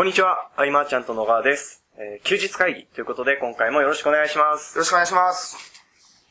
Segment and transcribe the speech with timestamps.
[0.00, 1.84] こんにちは、あいまーちゃんと野川です。
[1.98, 4.78] えー休日会議ということで、今回もよろしくお願いします。
[4.78, 5.58] よろしくお願いします。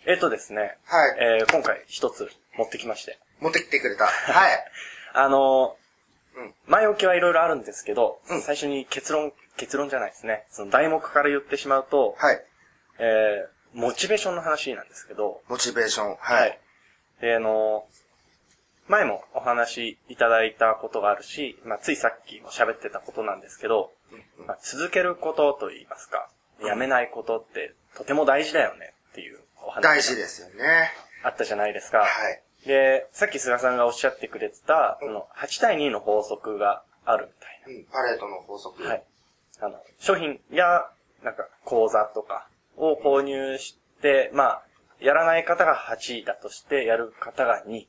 [0.07, 1.17] えっ、とですね、はい。
[1.19, 2.27] えー今回一つ
[2.57, 3.19] 持ってきまして。
[3.39, 4.07] 持ってきてくれた。
[4.33, 4.65] はい。
[5.13, 10.47] あのーうん前置きはいろいろあるんですけど、うん最初に結論、結論じゃないですね。
[10.49, 12.43] その題目から言ってしまうと、はい。
[12.97, 16.09] えーモチベーションの話なんですけど、モチベーション。
[16.15, 16.59] ははい
[17.19, 17.21] い。。
[17.21, 18.08] で、あのー
[18.89, 23.91] 前もお話いただいたことがあるし、まあ、ついさっきも喋ってたことなんですけど、
[24.47, 26.29] まあ、続けることといいますか、
[26.65, 30.91] やめないことってとても大事だよねっていうお話が大事ですよね。
[31.23, 31.99] あったじゃないですか。
[31.99, 32.41] はい。
[32.67, 37.31] で、さっき菅さんがおっしゃってくれてた、その8対2の法則があるみ
[37.67, 37.85] たいうん。
[37.85, 38.83] パレートの法則。
[38.83, 38.89] な。
[38.89, 39.03] はい。
[39.61, 40.89] あの、商品や、
[41.23, 44.63] なんか、講座とかを購入して、まあ、
[44.99, 47.85] やらない方が8だとして、やる方が2。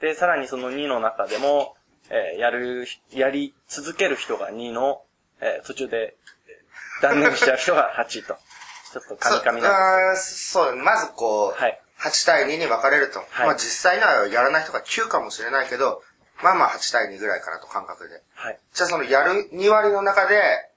[0.00, 0.08] うん。
[0.08, 1.76] で、さらにその2の中でも、
[2.10, 5.02] えーやる、やり続ける人が2の、
[5.40, 6.16] えー途中で、
[6.48, 8.36] えー断念しちゃう人が8と。
[8.92, 13.20] ちょっとカミカミそなんあーそう、まずこう、はい8対2に分かれると。
[13.30, 16.02] はいまあ実際にはやらない人が9かもしれないけど、
[16.42, 18.22] まあまあ8対2ぐらいかなと感覚で。
[18.34, 18.60] はい。
[18.74, 20.70] じゃあそのやる2割の中で、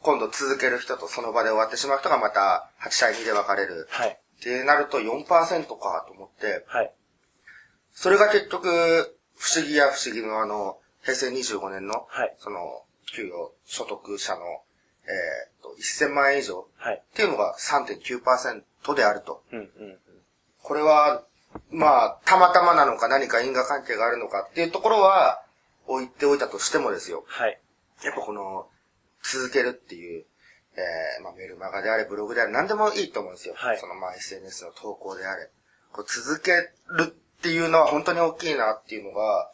[0.00, 3.86] 今度続ける人とその場で終わってしまう人がまた8対2で分かれる。
[3.90, 4.18] はい。
[4.38, 5.26] ってなると4%
[5.78, 6.92] かと思って、はい。
[7.96, 12.82] それが結局、不思議や不思議のあの、平成25年の、はいその、
[13.14, 17.02] 給与所得者の、えー、と、1000万円以上はい。
[17.02, 19.42] っていうのが3.9%であると。
[19.50, 19.98] うん、うん。
[20.62, 21.24] これは、
[21.70, 25.42] まあ、たまたまなのか何か因果関係があるのかっていうところは、
[25.86, 27.24] 置いておいたとしてもですよ。
[27.26, 27.58] はい。
[28.04, 28.68] やっぱこの、
[29.22, 30.26] 続けるっていう、
[30.76, 33.54] えー、まあメルマガであれ、ブログであれ、何でもいいと思うんですよ。
[33.56, 35.48] はいそのまあ SNS の投稿であれ。
[35.92, 39.50] こう続けるっていうのは本当に大きいなっていうのが、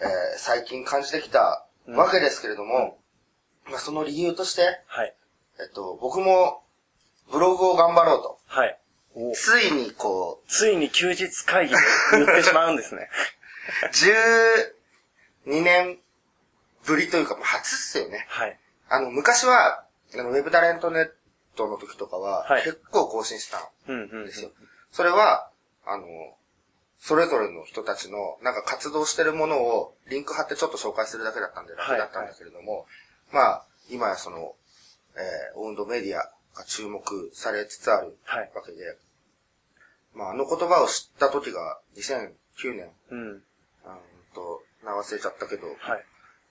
[0.00, 0.06] えー、
[0.38, 2.98] 最近感じてきたわけですけれども、
[3.70, 5.14] まあその理由として、はい。
[5.58, 6.62] えっと、僕も
[7.32, 8.38] ブログを頑張ろうと。
[8.46, 8.78] はい。
[9.34, 11.78] ついにこついに休日会議で
[12.12, 13.08] 言ってしまうんですね。
[15.46, 15.98] う、12年
[16.84, 18.26] ぶりというか、もう初っすよね。
[18.28, 18.58] はい。
[18.88, 19.84] あの、昔は、
[20.14, 21.10] あの、ウェブタレントネッ
[21.56, 24.50] トの時とかは、はい結構更新したうん、うんんですよ。
[24.90, 25.50] それは、
[25.86, 26.06] あの、
[26.98, 32.86] それぞれの人たちの、なんか活動してるものを、リンク貼ってちょっと紹介するだけだったんで楽だったんだけれども、
[33.32, 34.54] まあ、今やその、
[35.16, 38.78] えー、オウンドメディアが注目されつつあるはいわけで、
[40.14, 43.18] まあ、あの言葉を知った時が2009年、うん。
[43.28, 43.42] うん
[44.34, 46.04] と、名忘れちゃったけど、はい。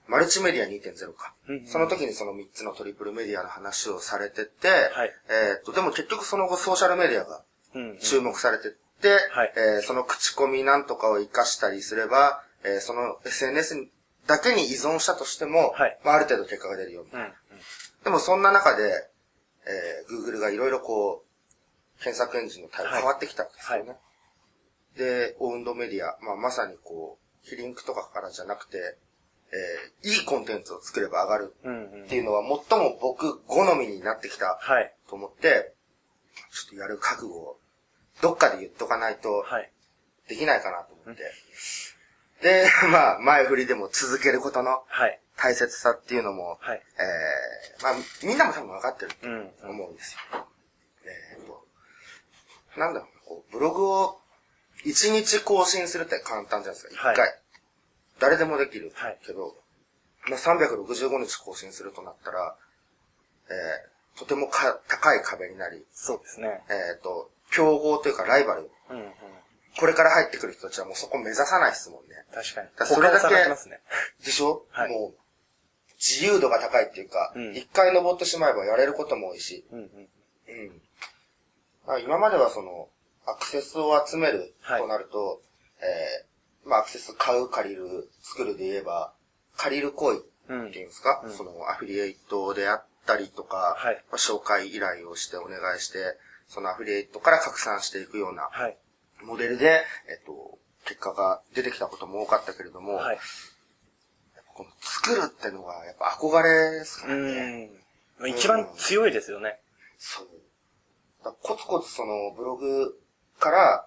[0.08, 1.34] マルチメディア2.0か。
[1.48, 7.42] うんうんその時にその3つのトリプルメディアの話をされてて、はいえーっと、でも結局その後ソーシャルメディアが。
[8.00, 8.78] 注目されてって、
[9.30, 13.88] はいえーその口コミなんとかを活かしたりすれば、えーその SNS
[14.26, 17.26] だけに依存したとしても、はいまあ、ある程度結果が出るよみたいな。
[17.26, 17.32] うん。
[18.04, 18.82] でもそんな中で、
[19.66, 21.24] えー Google がいろいろこ
[21.98, 23.90] う、検索エンジンの対応はい変わってきたんですよね。
[23.90, 23.96] は
[24.96, 28.96] で、オウンドメディア、まあ、まさにこう、非リンクとかからじゃなくて、
[29.52, 34.92] えーいいコンテンツを作れば上がるうん、うんっていうのは最も僕好みになってきたはい。
[35.08, 35.72] と思って、
[36.52, 37.58] ちょっとやる覚悟を
[38.22, 39.70] どっかで言っとかないとはい。
[40.28, 41.22] できないかなと思って。
[42.42, 45.20] で、 まあ、前振りでも続けることのはい。
[45.36, 46.82] 大切さっていうのも、はい。
[46.98, 49.54] えー、まあ、みんなも多分分かってるとうん。
[49.62, 50.48] 思うんですよ。
[51.04, 51.66] えーと、
[52.76, 54.20] なんだろうな、こう、ブログを
[54.84, 57.40] 1日更新するって簡単じゃないですか、はい1回。
[58.18, 59.56] 誰でもできるはいけど、
[60.28, 62.56] まあ、365日更新するとなったら、
[63.50, 66.64] えー、とてもか高い壁になり、そうですね。
[66.68, 69.12] えっ、と、競合というかライバル、うん、うん。
[69.78, 72.24] これから入ってくる人たちはもうそこ目指さないですもんね。
[72.32, 72.68] 確かに。
[72.78, 73.56] だそれだけね。
[74.24, 74.90] でしょ、はい。
[74.90, 75.14] もう、
[75.98, 77.54] 自由度が高いっていうか、うん。
[77.54, 80.08] 一、回登ってしまえばやれることも多いし、うん、うん。
[82.02, 82.88] 今まではその、
[83.26, 84.80] アクセスを集めるはい。
[84.80, 85.42] となると、
[85.80, 89.12] えー、まあ、アクセス買う、借りる、作るで言えば、
[89.56, 91.32] 借りる行為うんっていうんですか、うん。
[91.32, 94.04] そのアフィリエイトであったりとか、はい。
[94.10, 96.16] まあ、紹介依頼をしてお願いして、
[96.48, 98.76] そのアフィリエイトから拡散していくようなはい。
[99.24, 103.18] モデルで、えっと、結果が出てきたことも多かったけれども、はい。
[104.54, 107.70] この作るってのがやっぱ憧れですからね。
[108.20, 108.30] うん。
[108.30, 109.58] 一番強いですよね。
[109.98, 110.28] そう。
[111.42, 112.98] コツコツそのブログ
[113.38, 113.86] から、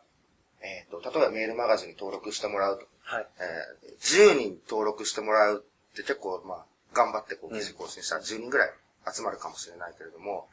[0.61, 2.85] えっ、と、例えばメールマガジンに登録してもらうと。
[3.03, 3.27] はい。
[3.39, 8.69] えー10人登録してもらうって結構、まあ、頑張ってこう記事更新したら10人ぐらい
[9.13, 10.47] 集まるかもしれないけれども、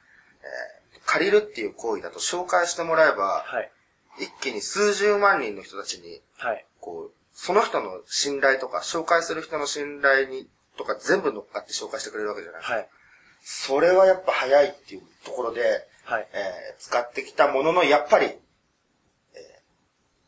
[0.47, 0.77] えー
[1.09, 3.71] 借りるっていう行為だと紹介してもらえば、はい。
[4.19, 6.67] 一気に数十万人の人たちに、はい。
[6.81, 12.75] こう、その人の信頼とか、紹介する人の信頼にとか全部乗っかって紹介してくれるわけじゃないですか。
[12.75, 12.89] はい。
[13.43, 16.29] それはやっぱ早いっていうところで、はい。
[16.33, 18.37] えー使ってきたものの、やっぱり、えー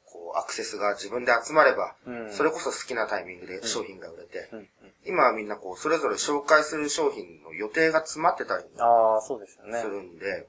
[0.05, 4.69] こう、アクセスが自分で集まれば、うんそれこそ好きなタイミングで商品が売れて、うんうん
[5.05, 9.87] 今はみんなこう、それぞれ紹介する商品の予定が詰まってたりああ、そうですよねす。
[9.87, 10.49] るんで、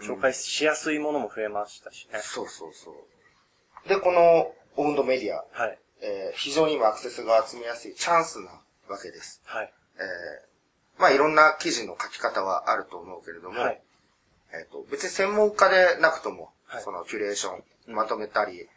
[0.00, 2.18] 紹介しやすいものも増えましたしね。
[2.20, 3.88] そうそうそう。
[3.88, 5.78] で、このオウンドメディア、はい。
[6.00, 8.50] えー非常に今アクセスが集めやすいチャンスな
[8.88, 9.40] わけです。
[9.44, 9.72] はい。
[9.96, 13.80] えーまあいろんな記事の書き方はあると思うけれども、はい。
[14.52, 17.56] えっ、と、別に専門家でなくとも、はいそのキュレーショ
[17.90, 18.68] ン、まとめたり、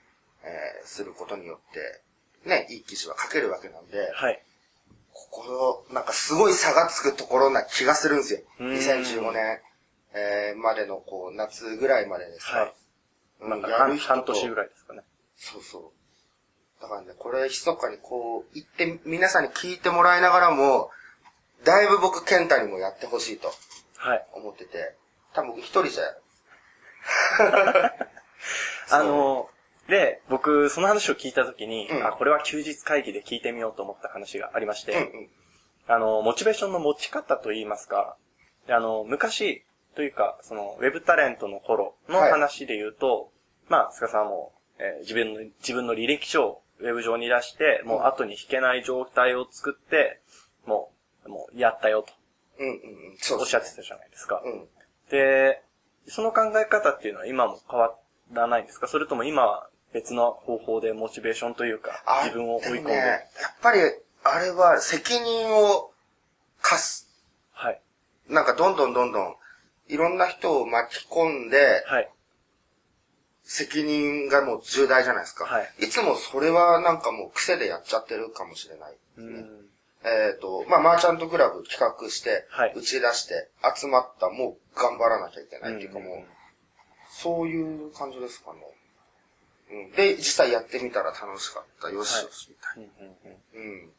[0.44, 2.02] えーすることによって、
[2.50, 4.45] ね、いい記事は書けるわけなんで、はい。
[5.18, 8.42] ここの、なんかすごい差がつくところな気がするんですよ。
[8.60, 9.62] うん2015年、
[10.14, 12.58] えーまでのこう、夏ぐらいまでですか。
[12.60, 12.74] はい。
[13.42, 15.04] うんなんか半半年ぐらいですかね。
[15.38, 16.82] そうそう。
[16.82, 20.92] だからね、これ、密かにこう、言って、皆さんに聞いてもらいながらも、
[21.64, 23.54] だいぶ僕、ケンタにもやってほしいと
[23.98, 24.26] はい。
[24.34, 24.96] 思ってて、
[25.34, 26.04] 多分僕一人じゃ、
[28.92, 29.50] あの、
[29.88, 35.30] で、僕、その話を聞いたときに、うんあ、これは休日会議で聞いてみようと思った話がありまして、うんうん。
[35.88, 38.18] あの、モチベーションの持ち方といいますか、
[38.66, 39.64] であの、昔
[39.96, 43.32] というか、その、ウェブタレントの頃のはい話で言うと、
[43.70, 50.20] まあ、菅さんも、えー自分の、自分の履歴書をウェブ上に出して、もう後に引けない状態を作って、
[50.66, 50.92] も
[51.26, 52.06] う、もう、やったよ
[52.58, 52.76] うんうんう
[53.14, 53.18] ん。
[53.18, 54.42] そうと、おっしゃってたじゃないですか。
[54.44, 54.68] うん。
[55.12, 55.62] で、
[56.08, 57.96] その考え方っていうのは今も変わ
[58.32, 58.88] らないんですか？
[58.88, 62.82] それとも今は別の方法でモチベーションというか、あ自分を追い込んで。
[62.82, 63.80] もね、やっぱり、
[64.26, 65.94] あれは責任を
[66.62, 67.08] 課す。
[67.54, 67.82] はい。
[68.28, 69.36] なんかどんどんどんどん、
[69.88, 72.12] いろんな人を巻き込んで、はい。
[73.44, 75.46] 責任がもう重大じゃないですか。
[75.46, 75.86] はい。
[75.86, 79.28] いつもそれはなんかもう癖でやっちゃってるかもしれないですね。
[79.28, 79.66] うん。
[80.04, 83.50] えっ、と、まあ、マーチャントクラブ企画して、はい打ち出して、
[83.80, 86.24] 集まった、もう頑張らなきゃいけないっていうかもう、
[87.10, 88.60] そういう感じですかね。
[89.72, 91.90] うん、で、実際やってみたら楽しかった。
[91.90, 93.38] よしよし、みたいうんうんうんな。
[93.54, 93.92] うん。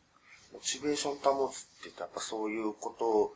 [0.53, 3.35] モチベーション保つって言ってやっぱそういうこと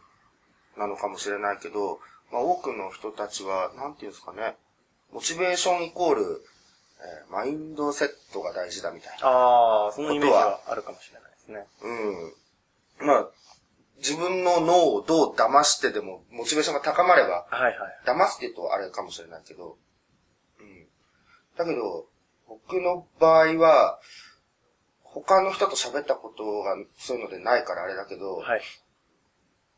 [0.80, 2.00] なのかもしれないけど、
[2.32, 4.56] まあ、多くの人たちは、なんていうんですかね、
[5.12, 6.44] モチベーションイコール、
[7.02, 9.26] えーマインドセットが大事だみたいな。
[9.26, 11.66] ああ、そのイメージはあるかもしれないですね。
[13.00, 13.06] うん。
[13.06, 13.28] まあ、
[13.98, 17.74] 自分の脳をどう騙してでも、モチベーションが高まれば、はいはい。
[18.06, 19.76] 騙すって言うとあれかもしれないけど、
[20.60, 20.86] うん。
[21.56, 22.06] だけど、
[22.50, 24.00] 僕の場合は、
[25.04, 28.60] 他の人と喋ったことがそういうのでないからあれだけど、はい。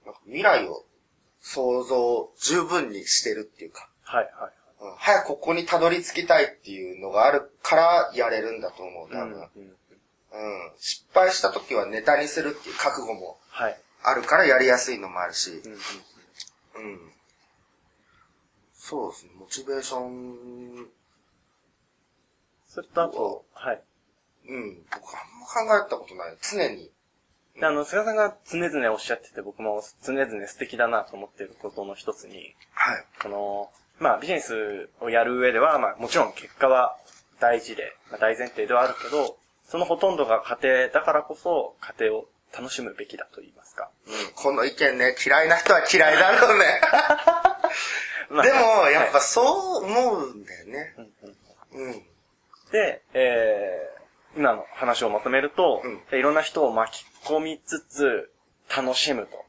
[0.07, 0.85] なんか未来を
[1.41, 4.53] 想像十分にしてるっていうか、はいはい。
[4.81, 9.35] うん早くここにたどり着きたいっていうのがあるからやれるんだと思う、多分。
[9.35, 9.77] うんうん
[10.33, 10.73] うん。
[10.79, 13.79] 失敗した時はネタにするっていう覚悟もはい。
[14.03, 17.13] あるからやりやすいのもあるし、うんうんうん。
[18.75, 20.89] そうですね、モチベーション、
[22.73, 23.83] それとあと、はい。
[24.49, 25.21] うん、僕あ
[25.61, 26.37] んま考えたことない。
[26.41, 26.91] 常に。
[27.61, 33.05] であの、菅さんが常々おっしゃってて、僕も常々素敵だなと思っていることの一つに、はい。
[33.23, 36.96] この、まあビジネスをやる上では、まあもちろん結果は
[37.41, 42.25] 大事で、まあ、大前提ではあるけど、そのほとんどが家庭だからこそ、家庭を
[42.56, 43.91] 楽しむべきだと言いますか。
[44.06, 46.81] うん、この意見ね、嫌いな人は嫌いだろうね。
[48.31, 50.94] まあでも、やっぱはいそう思うんだよね。
[50.96, 52.12] うんうんうん。
[52.72, 58.32] で、えー、今の話をまとめると、ういろんな人を巻き込みつつ、
[58.74, 59.44] 楽しむと。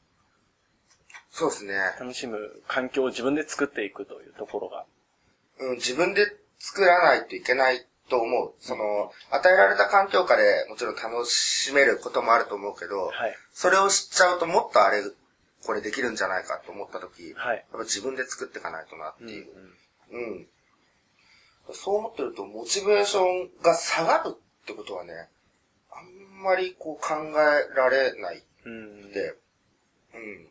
[1.32, 1.74] そうですね。
[2.00, 2.38] 楽しむ
[2.68, 4.86] 環境を自分で作っていくというところが。
[5.60, 6.28] うん、自分で
[6.60, 8.54] 作らないといけないと思う。
[8.60, 13.36] その、与えられた環境下でもちろん楽しめることもあると思うけど、はい。
[13.54, 15.02] それを知っちゃうともっとあれ、
[15.66, 17.58] これできるんじゃないかと思った時、はい。
[17.58, 19.48] やっぱ自分で作っていかないとなってうんいう。
[20.12, 20.48] うん。
[21.72, 25.30] そう思ってると、モチベーションが下がるってことはね、
[25.92, 29.12] あんまりこう考えられないうん。
[29.12, 29.36] で、
[30.14, 30.48] うん。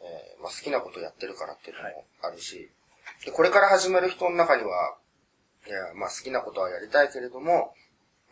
[0.00, 2.70] えーまあ、好きなことやってるからっていうのもあるし、
[3.24, 4.96] でこれから始める人の中には、
[5.66, 7.74] いや、まあ、好きなことはやりたいけれども、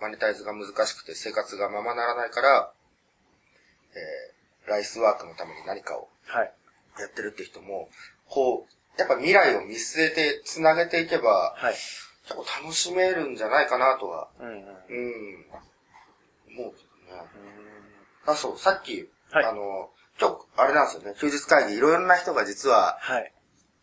[0.00, 2.72] マネタイズが難しくて生活がままならないから、
[3.90, 4.34] えー
[4.66, 6.52] ライスワークのために何かをはい。
[6.98, 7.90] やってるって人も、
[8.26, 11.74] こう、やっぱ未来を見据えて繋げていけば、はい。
[12.24, 14.54] 結構楽しめるんじゃないかなとは、うんうん。
[14.54, 14.64] うん、
[16.58, 17.22] 思うけどね。
[18.26, 23.32] あ、そう、さっき、はいあの、今日、あれなんですよね、休日会議、いろいろな人が実ははい。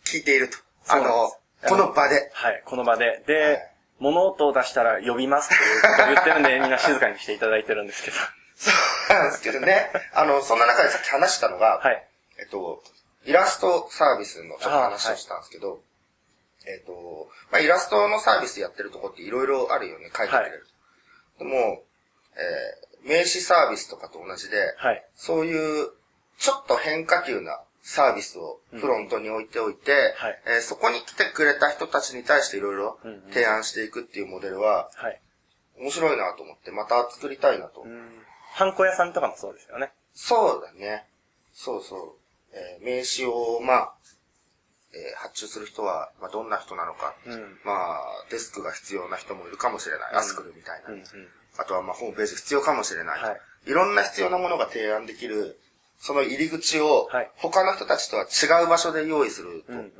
[0.05, 0.57] 聞いていると。
[0.87, 1.31] あそうなんの
[1.67, 2.31] この場で。
[2.33, 2.63] はい。
[2.65, 3.23] この場で。
[3.27, 8.17] で、はい物音を出したら呼びますっていうことを言ってるんで、 みんな静かにしていただいてるんですけど。
[8.55, 8.71] そ
[9.13, 9.91] うなんですけどね。
[10.13, 12.07] あの、そんな中でさっき話したのが、はい。
[12.39, 12.83] えっと、
[13.25, 15.81] イラストサービスのちょっと話をしたんですけど、
[16.67, 20.67] えっと、まあ、イラストのサービスやってるとこっていろいろあるよね、書いてくれる。
[21.39, 21.83] でも、
[22.35, 25.03] えー名刺サービスとかと同じで、はい。
[25.15, 25.89] そういう、
[26.37, 35.19] ちょっと変化球なサービスをフロントに置いておいて、はいえーそこに来てくれた人たちに対していろいろうんうん提案していくっていうモデルは、はい。
[35.79, 37.81] 面白いなと思って、また作りたいなと。
[37.81, 38.23] うん。
[38.53, 39.91] ハンコ屋さんとかもそうですよね。
[40.13, 41.07] そうだね。
[41.53, 42.20] そうそう。
[42.53, 43.93] えー名刺を、まあ、
[44.93, 47.15] えー発注する人は、まあ、どんな人なのか。
[47.25, 47.59] うん。
[47.63, 50.11] まあ、デスクが必要な人もいるかもしれない。
[50.11, 50.89] うんアスクルみたいな。
[50.89, 50.95] うん。
[50.97, 51.03] うん。
[51.57, 53.21] あとは、まあ、ホームページ必要かもしれない。
[53.21, 55.59] はいいろんな必要なものが提案できる、
[55.99, 59.73] その入り口をはい、他の人たちとは違う場所で用意すると。
[59.73, 59.79] うん。
[59.79, 59.91] うん。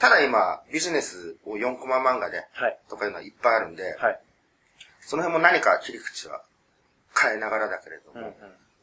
[0.00, 2.78] ただ今、ビジネスを4コマ漫画で、はい。
[2.88, 4.20] とかいうのはいっぱいあるんで、はい。
[5.02, 6.42] その辺も何か切り口は
[7.16, 8.22] 変えながらだけれどうん。
[8.22, 8.36] も、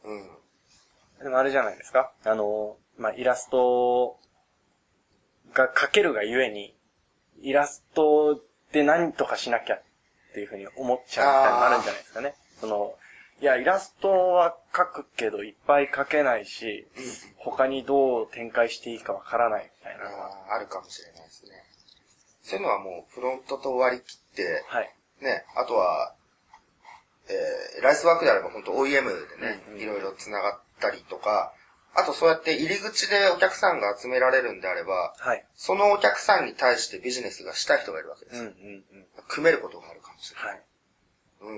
[0.04, 0.20] うん。
[0.20, 1.24] うん。
[1.24, 4.18] でもあれじゃないですかあの、まあ、イラスト
[5.54, 6.74] が描けるがゆえに、
[7.40, 8.40] イラスト
[8.72, 9.82] で何とかしなきゃっ
[10.34, 12.34] ていうふうに思っちゃうみたいなのがあるんじゃないですかね。
[12.60, 12.94] その、
[13.40, 16.88] いや、イラストは描くけどいっぱい描けないし、
[17.36, 20.26] 他にどう展開していいかわからないみたいなのは。
[20.48, 21.50] あーあるかもしれないですね。
[22.42, 24.92] そういうのはもうフロントと割り切って、はい。
[25.20, 26.14] ね、あとは、
[27.28, 31.52] えー、ライスワークであれば本当 OEM でね、うんうんいろいろ繋がったりとか、
[31.98, 35.44] あとそうやって入り口でお客さんが集められるんであれば、はい。
[35.56, 38.36] そのお客さんに対してビジネスがしたい人がいるわけです。
[38.38, 39.06] うんうんうん。
[39.26, 40.50] 組めることがあるかもしれない。
[40.52, 40.62] はい。
[41.42, 41.52] う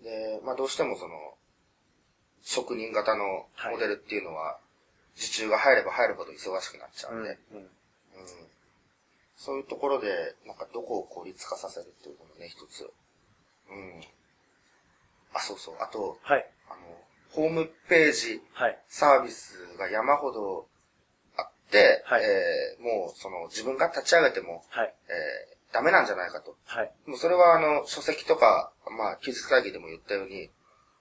[0.00, 0.02] ん。
[0.04, 1.14] で、まあどうしてもその、
[2.42, 4.58] 職人型のモデルっていうのは、
[5.16, 7.58] 受注が入れば入るほど忙しくなっちゃうんで、うん。
[7.58, 7.68] うん
[9.36, 12.90] そういうところで、なんかどこを効率化させるっていうのもね、一つ。
[13.70, 14.02] うん。
[15.34, 15.74] あ、そうそう。
[15.78, 16.46] あと、はい。
[16.70, 16.80] あの、
[17.36, 18.78] ホームページはい。
[18.88, 20.66] サービスが山ほど
[21.36, 24.94] あって、はいえーもうその自分が立ち上げても、はい。
[25.08, 26.56] えーダメなんじゃないかと。
[26.64, 26.90] はい。
[27.06, 30.48] もうそれはあの、書籍とか、まあ、休日会議でも言ったように、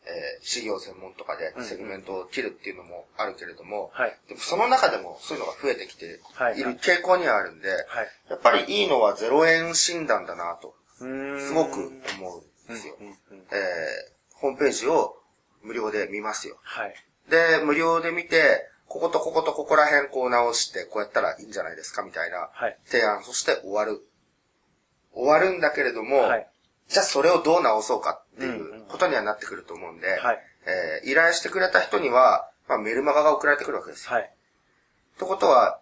[0.05, 4.17] えー、事業専門とかでうんうんセグメントを切るっていうのもあるけれども、はい。
[4.27, 8.07] でもその中でもそういうのが増えてきてはいいる傾向にはあるんで、はい。
[8.29, 12.97] やっぱりいいのは0円診断だなと、すごく思うんですよ。
[12.99, 15.15] うんうんうんえー、ホームページを
[15.65, 16.57] 無料で見ますよ。
[16.63, 16.95] はい。
[17.29, 22.77] で、無料で見て、こことこことここら辺こう直して、こうやったらいいんじゃないですかみたいなはい。
[22.86, 24.07] 提案、そして終わる。
[25.13, 26.48] 終わるんだけれども、はい。
[26.88, 30.39] じゃあそれをどう直そうかっていうことにはなってくると思うんで、はい。
[30.67, 34.12] えー依頼してくれた人には、まあ、メルマガが送られてくるわけですよ。
[34.13, 34.24] はい。
[34.24, 35.79] ってことは、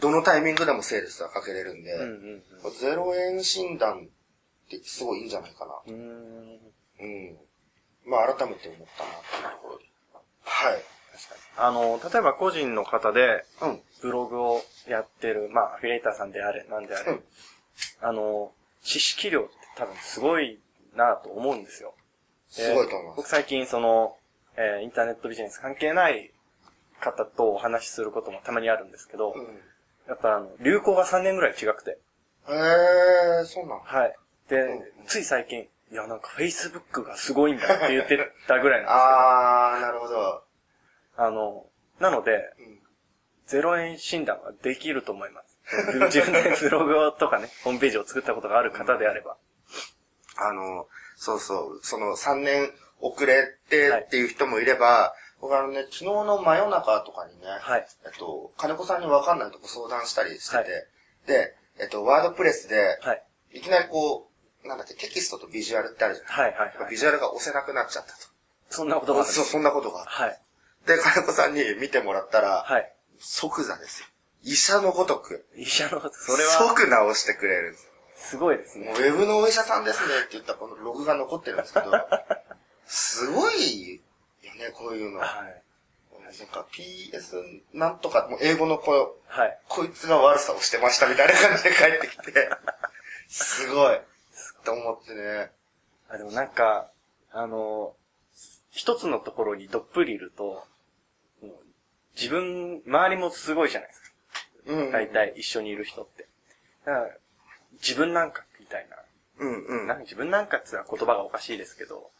[0.00, 4.08] どのタイミングでもセールスはかけれるんで、うんうん0円診断
[4.66, 5.72] ってすごいいいんじゃないかな。
[5.86, 5.94] うん。
[5.94, 7.38] うーん。
[8.06, 8.12] うん。
[8.12, 9.84] まあ、改めて思ったなっていうところで。
[10.44, 10.82] はい。
[11.58, 13.80] あの、例えば個人の方で、うん。
[14.02, 17.24] ブログをやってる、まあ、アフィリエイターさんであれ、なんであれ、うん
[18.00, 20.58] あの、知識量って多分すごい
[20.94, 21.94] なと思うんですよ。
[22.56, 23.16] ですごいと思います。
[23.16, 24.16] 僕最近その、
[24.56, 26.30] えーインターネットビジネス関係ない
[27.00, 29.44] 方とお話しすることもたまにあるんですけど、うん。
[30.08, 31.98] やっぱあの、流行が3年ぐらい違くて、
[32.48, 34.16] へえー、そうなのはい。
[34.48, 40.14] で、うんつい最近、いやなんか Facebook がすごいんだって言ってたぐらいなんですあー、なるほど。
[40.14, 41.66] けど、あの、
[42.00, 42.76] なので、うん。
[43.48, 45.58] 0円診断はできると思います。
[46.06, 49.36] 自分でブログとかね、 ホームページを作ったことがある方であれば。
[50.36, 57.86] あの、そうそう、その3年遅れてっていう人もいれば、僕あのね、昨日の真夜中とかにね、はい。
[58.04, 60.86] えっと、金子さんにわかんないとこ相談したりしてて、はい
[61.26, 63.22] で、えっと、ワードプレスで、はい。
[63.50, 64.35] いきなりこう、
[64.66, 66.96] なんだっけ、テキストとビジュアルってあるじゃないはいはいはいビ。
[66.96, 68.12] ジュアルが押せなくなっちゃった
[68.70, 69.14] そんなことと。
[69.14, 70.04] があるそう、そんなことが。
[70.06, 70.40] はい。
[70.86, 72.92] で、金子さんに見てもらったら、はい。
[73.18, 74.06] 即座ですよ。
[74.42, 77.90] 医者のごとく、医者のこと、それは、即直してくれるんですよ。
[78.14, 78.92] すごいですね。
[78.96, 81.90] ウェブのお医者さんですねって言ったこのログが残ってるんですけど、
[82.86, 84.00] すごい
[84.42, 85.20] よね、こういうの。
[85.20, 85.62] はい。
[86.26, 89.58] なんか PS なんとか、もう英語のこう、はい。
[89.68, 92.50] こいつが悪さをしてましたみたいな感じで帰ってきて、
[93.28, 94.00] すごい。
[94.66, 95.50] と思ってね。
[96.10, 96.90] あ、でもなんか、
[97.32, 97.94] あの、
[98.70, 100.66] 一つのところにどっぷりいると、
[102.14, 104.08] 自分、周りもすごいじゃないですか。
[104.66, 104.92] うん。
[104.92, 106.26] 大体一緒にいる人って。
[106.84, 107.08] だから
[107.74, 108.96] 自分なんかみたいな。
[109.38, 109.86] うんうん。
[109.86, 112.10] なんか自分なんかって言ったら言葉がおかしいですけど、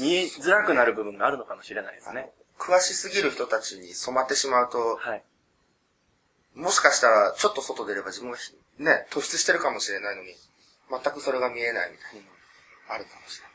[0.00, 2.30] 見えづらくなる部分があるのかもしれないですね。
[2.58, 5.22] 詳しすぎる人たちに染まってしまうと、はい。
[6.54, 10.34] もしかしたらちょっと外出れば自分がひね、突出してるかもしれないのに、
[10.90, 12.20] 全くそれが見えないみたい
[12.88, 13.52] な、あるかもしれない。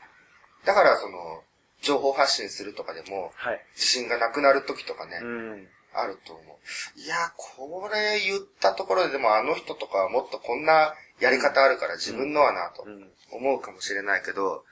[0.66, 1.42] だからその、
[1.82, 3.60] 情報発信するとかでも、はい。
[3.74, 5.68] 自信がなくなる時とかね、うん。
[5.92, 7.00] あると思う。
[7.00, 13.10] いや、これ言ったところででもあの人とかはもっとこんなやり方あるから自分のはなとうん。
[13.30, 14.64] 思うかもしれないけど、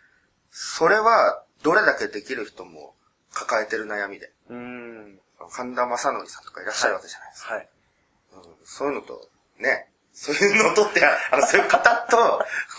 [0.50, 2.94] それはどれだけできる人も
[3.32, 4.32] 抱えてる悩みで。
[4.48, 5.20] うん。
[5.50, 7.54] 神田正則さんとかいらっしゃるわけじゃないですか。
[7.54, 7.68] はい。
[8.34, 9.28] うんそういうのと、
[9.58, 12.16] ね、そういうのとって、あの、そういう方と、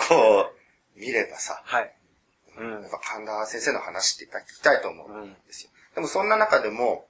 [0.09, 0.51] こ
[0.95, 1.95] う、見ればさ、はい。
[2.57, 5.71] うんやっぱ神田先生の話っていっぱい聞きたいと思ううんんですよ。
[5.95, 7.07] でもそんな中でも、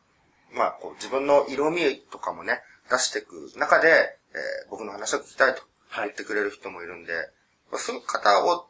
[0.53, 7.11] まあ、こう自分の色味とかもね、出していく中で、えー僕の話を聞きたいとはい言ってくれる人もいるんで、
[7.71, 8.67] まあそういう方を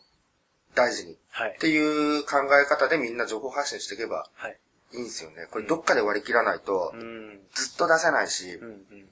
[0.74, 1.57] 大事にはいっ。
[1.60, 1.77] てい
[2.19, 4.57] う考え方でみんな情報発信していけばはい。
[4.93, 5.45] いいんですよね。
[5.51, 7.39] これどっかで割り切らないとう、ん。
[7.53, 8.67] ずっと出せないしう、ん。
[8.67, 9.10] うん。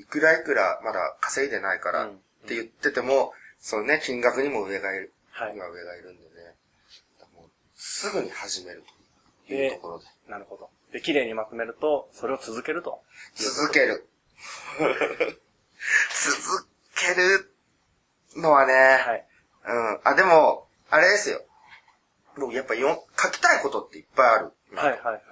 [0.00, 6.28] いくらいくらまだ稼いでないからっうんて言ってても、そのね、金額にも上がいる、はいには上がいるんでね。
[7.34, 8.82] もうすぐに始める
[9.46, 10.06] というところで。
[10.28, 10.70] なるほど。
[10.92, 13.02] で、綺麗にまとめると、それを続けると。
[13.34, 14.06] 続ける。
[14.78, 17.54] 続ける
[18.36, 19.26] のはね、はい。
[19.66, 20.00] うん。
[20.04, 21.42] あ、でも、あれですよ。
[22.36, 24.52] 僕やっぱよ書きたいことっていっぱいある。
[24.74, 25.22] はい、はい、はい。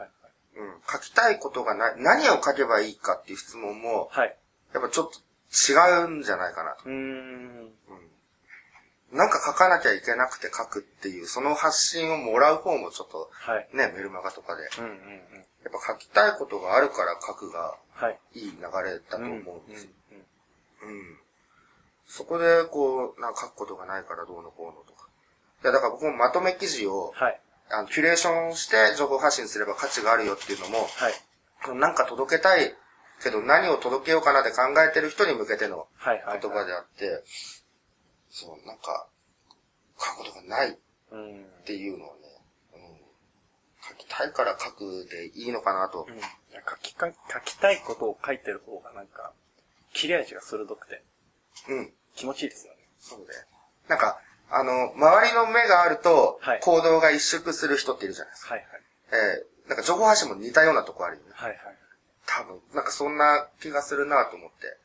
[0.57, 0.83] うん。
[0.91, 4.37] 書きたいことがない、何を書けばいいかっていう質問も、はい。
[4.75, 5.19] やっぱちょっと
[5.73, 6.85] 違うんじゃないかなと。
[6.87, 6.91] う。
[9.17, 13.69] なんか書かなきゃいけなくて書くっていう、その発信をもらう方もちょっと、はい。
[13.73, 14.65] ね、メルマガとかで。
[14.65, 14.95] やうん、うん、う
[15.39, 15.45] ん。
[15.69, 18.19] っぱ書きたいことがあるから書くがはい。
[18.35, 19.91] いい流れだと思うん、うんですよ。
[20.13, 20.89] うん。
[20.89, 21.19] うん。
[22.07, 25.09] そこで、こう、なんか書くことがないからどうのこうのとか。
[25.65, 27.41] いや、だから僕もまとめ記事を、はい。
[27.71, 31.77] あの、キュレーションして情報発信すれば価値があるよっていうのも、はい。
[31.77, 32.73] なんか届けたい
[33.23, 36.41] けど何を届けようかなって考えてる人に向けてのはい、はい。
[36.41, 37.23] 言葉であって、
[38.31, 39.09] そう、なんか、
[39.99, 40.77] 書くことがないっ
[41.11, 41.47] うん。
[41.65, 42.29] ていうのをね、
[42.75, 42.81] うん、
[43.89, 46.13] 書きたいから書くでいいのかなとう。
[46.13, 46.21] ん。
[46.21, 49.33] 書きか、書きたいことを書いてる方がなんか、
[49.95, 51.03] 切れ味が鋭くて、
[51.69, 51.93] うん。
[52.15, 52.79] 気持ちいいですよね。
[52.99, 53.33] そうで。
[53.89, 58.55] なんか、あの、周りの目があるとはい、行動が一縮する人っているじゃないですか。
[58.55, 58.83] はい、はい。
[59.13, 61.31] えー、なんか情報発信も似たようなとこあるよね。
[61.33, 61.78] はい、はい。
[62.29, 64.77] 多分、なんかそんな気がするなと思って。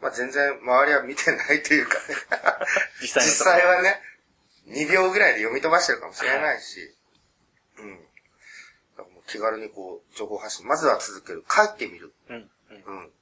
[0.00, 2.14] まあ全然周りは見てないというかね。
[3.02, 4.00] 実際の実際はね、
[4.68, 6.96] 2秒ぐらいで読み飛ばしてるかもしれないし。
[7.78, 7.96] うん。
[8.96, 11.44] だからもう気軽にこう、情報発信、まずは続ける。
[11.50, 12.14] 書いてみる。
[12.28, 12.84] うん、うん。
[12.84, 13.12] うん。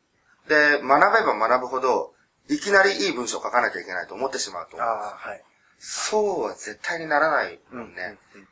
[0.49, 2.15] で、学べば学ぶほど、
[2.49, 4.89] いきなりいい文章を書かなきゃいけないと思ってしまうと思う。
[4.89, 5.43] ああ、はい。
[5.79, 8.19] そうは絶対にならないもんね。
[8.35, 8.41] うん。
[8.41, 8.49] うん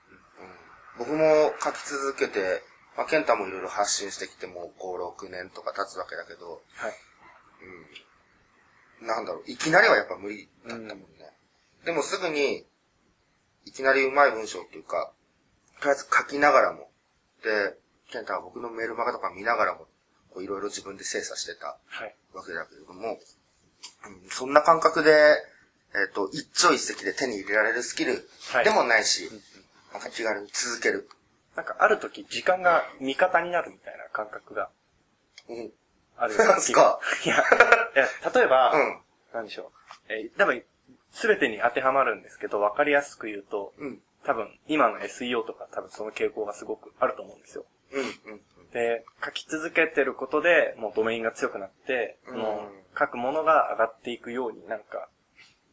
[0.97, 2.63] 僕も書き続けて、
[2.97, 6.93] まあ、ケンタもいろいろ発信してきてもう5、6年とか経つわけだけど、はい。
[9.01, 9.07] うん。
[9.07, 11.07] なんだろう、いきなりはやっぱ無理だったもんね。
[11.85, 12.65] でもすぐに、
[13.67, 15.13] いきなり上手い文章っていうか、
[15.81, 16.91] とりあえず書きながらも、
[17.43, 17.77] で、
[18.11, 19.87] ケンタは僕のメールマガとか見ながらも、
[20.31, 22.15] こういろいろ自分で精査してたはい。
[22.33, 23.19] わけだけれども、
[24.07, 25.11] うん、そんな感覚で、
[25.95, 29.31] えっ、と、一朝一夕で手に入れられるスキルはいでもないし、
[29.93, 31.09] なんか気軽に続ける。
[31.57, 34.71] なんかある時時間が味方になるみたいな感覚が
[35.49, 35.73] うん。
[36.17, 37.39] あるなんすかいや、い
[37.99, 39.01] や、例えば、うん。
[39.33, 39.73] なんでしょ
[40.09, 40.13] う。
[40.13, 40.63] えー多分、
[41.11, 44.01] すべてに当てはまるんですけど、わかりやすく言うと、うん。
[44.25, 47.65] 多分、今の SEO とか多分その傾向がすごくあると思うんですよ。
[47.93, 48.33] うん。
[48.33, 48.41] うん。
[48.73, 55.09] で、書き続けてることで、もうドメインが強くなって、うんもう書くものが上がっていくようになんか、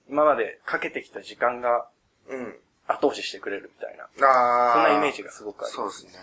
[0.09, 1.87] 今までかけてきた時間が
[2.27, 2.59] うん。
[2.93, 5.75] 後押ししてくれるみたいな、あそんなイメージがすごくありま。
[5.75, 6.13] そうですすね。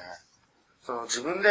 [0.83, 1.51] その自分で、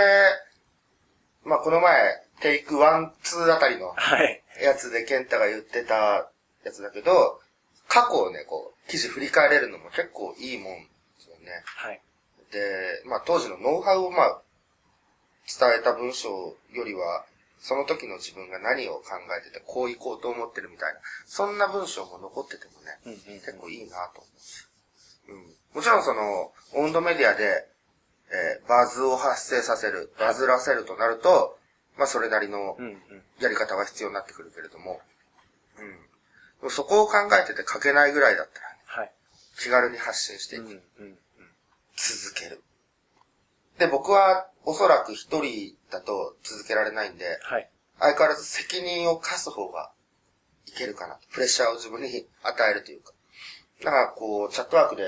[1.44, 4.44] まあこの前、テイクワン、ツーあたりのはい。
[4.62, 6.30] やつでケンタが言ってた
[6.64, 7.40] やつだけど、
[7.88, 10.88] 過去をね、こう、記事振り返れるのも結構いいもんで
[11.20, 11.64] すよね。
[11.66, 12.02] はい。
[12.52, 14.42] で、まあ当時のノウハウをまあ、
[15.48, 16.30] 伝えた文章
[16.74, 17.26] よりは、
[17.60, 19.04] その時の自分が何を考
[19.40, 24.67] えてて、こう行こうと思ってるみたいな、そんな文章も残っててもね、うんうん結構いいなと思う。
[25.28, 25.56] うん。
[25.76, 27.68] もちろんその、温度メディアで、
[28.30, 31.58] えーバズを発生させる、バズらせるとなると、
[31.98, 32.78] まあそれなりの。
[33.40, 35.00] やり方が必要になってくるけれども、
[35.80, 35.92] うん。
[35.92, 39.12] でもそこを考えてて書けないぐらいだったら、はい。
[39.60, 40.66] 気軽に発信していく。
[40.66, 41.18] うんうんうん。
[41.96, 42.64] 続ける。
[43.78, 47.70] で、僕はおそらく一人だと続けられないんで、はい。
[48.00, 49.92] 相変わらず責任を課す方が
[50.66, 51.22] いけるかなと。
[51.32, 53.14] プレッシャーを自分に与えるというか。
[53.84, 55.04] だからこう、チャットワークで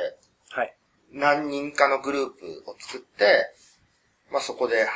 [0.51, 0.75] はい。
[1.12, 3.53] 何人かのグループを作って、
[4.32, 4.88] まあそこで、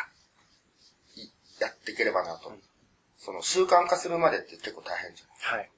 [1.16, 2.50] いやっていければなと。
[2.50, 2.62] うん
[3.24, 5.58] その習慣化するまでって結構大変じゃん。
[5.58, 5.70] はい。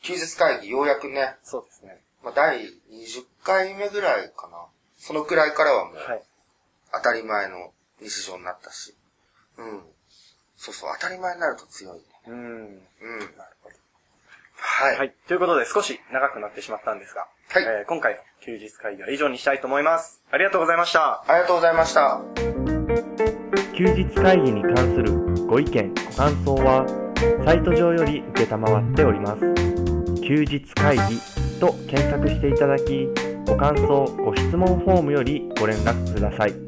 [0.00, 2.00] 休日会議ようやくね、そうですね。
[2.24, 2.70] まあ第20
[3.42, 4.56] 回目ぐらいかな。
[4.96, 6.22] そのくらいからはもう、はい。
[6.94, 8.94] 当たり前の日常になったし。
[9.58, 9.82] うん。
[10.56, 12.04] そうそう、当たり前になると強いね。
[12.28, 12.34] うん。
[12.34, 13.18] うん。
[13.18, 13.76] なるほど。
[14.56, 14.96] はい。
[14.96, 15.14] はい。
[15.28, 20.20] ということで少し長くなってしまったんですが、はいえー今回の休日会議は以上にしたいと思います。
[20.32, 21.22] ありがとうございました。
[21.24, 22.20] ありがとうございました。
[23.78, 26.84] 休日会議に関するご意見、ご感想は、
[27.44, 29.54] サイト上より受けたまわっております。
[30.20, 31.20] 休日会議
[31.60, 33.08] と検索していただき、
[33.46, 36.63] ご感想、ご質問フォームよりご連絡ください。